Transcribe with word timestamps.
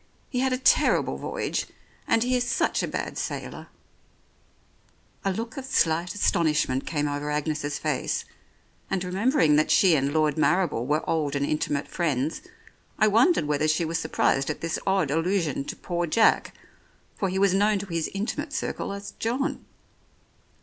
he 0.31 0.39
had 0.39 0.51
a 0.51 0.57
terrible 0.57 1.15
voyage, 1.15 1.67
and 2.07 2.23
he 2.23 2.35
is 2.35 2.43
such 2.43 2.81
a 2.81 2.87
bad 2.87 3.19
sailor." 3.19 3.67
87 5.23 5.23
The 5.23 5.27
Oriolists 5.27 5.27
A 5.27 5.37
look 5.43 5.57
of 5.57 5.65
slight 5.65 6.15
astonishment 6.15 6.87
came 6.87 7.07
over 7.07 7.29
Agnes's 7.29 7.77
face, 7.77 8.25
and 8.89 9.03
remembering 9.03 9.57
that 9.57 9.69
she 9.69 9.95
and 9.95 10.11
Lord 10.11 10.39
Marrible 10.39 10.87
were 10.87 11.07
old 11.07 11.35
and 11.35 11.45
intimate 11.45 11.87
friends, 11.87 12.41
I 12.97 13.07
wondered 13.09 13.45
whether 13.45 13.67
she 13.67 13.85
was 13.85 13.99
surprised 13.99 14.49
at 14.49 14.61
this 14.61 14.79
odd 14.87 15.11
allusion 15.11 15.65
to 15.65 15.75
"poor 15.75 16.07
Jack," 16.07 16.55
for 17.15 17.29
he 17.29 17.37
was 17.37 17.53
known 17.53 17.77
to 17.77 17.85
his 17.85 18.09
intimate 18.11 18.53
circle 18.53 18.91
as 18.93 19.11
John. 19.19 19.63